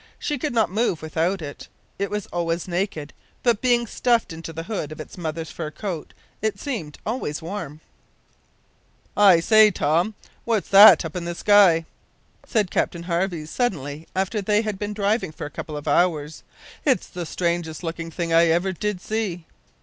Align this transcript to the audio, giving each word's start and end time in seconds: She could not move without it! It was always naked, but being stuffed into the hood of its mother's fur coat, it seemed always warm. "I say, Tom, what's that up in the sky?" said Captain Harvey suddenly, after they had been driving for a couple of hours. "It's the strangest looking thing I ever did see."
She 0.17 0.39
could 0.39 0.55
not 0.55 0.71
move 0.71 1.03
without 1.03 1.43
it! 1.43 1.67
It 1.99 2.09
was 2.09 2.25
always 2.33 2.67
naked, 2.67 3.13
but 3.43 3.61
being 3.61 3.85
stuffed 3.85 4.33
into 4.33 4.51
the 4.51 4.63
hood 4.63 4.91
of 4.91 4.99
its 4.99 5.15
mother's 5.15 5.51
fur 5.51 5.69
coat, 5.69 6.15
it 6.41 6.59
seemed 6.59 6.97
always 7.05 7.39
warm. 7.39 7.81
"I 9.15 9.39
say, 9.41 9.69
Tom, 9.69 10.15
what's 10.43 10.69
that 10.69 11.05
up 11.05 11.15
in 11.15 11.25
the 11.25 11.35
sky?" 11.35 11.85
said 12.47 12.71
Captain 12.71 13.03
Harvey 13.03 13.45
suddenly, 13.45 14.07
after 14.15 14.41
they 14.41 14.63
had 14.63 14.79
been 14.79 14.93
driving 14.95 15.31
for 15.31 15.45
a 15.45 15.51
couple 15.51 15.77
of 15.77 15.87
hours. 15.87 16.41
"It's 16.83 17.05
the 17.05 17.27
strangest 17.27 17.83
looking 17.83 18.09
thing 18.09 18.33
I 18.33 18.47
ever 18.47 18.71
did 18.71 19.01
see." 19.01 19.45